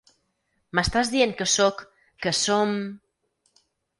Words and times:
M'estàs 0.79 1.11
dient 1.15 1.35
que 1.41 1.47
sóc, 1.51 1.83
que 2.25 2.35
som...? 2.39 2.75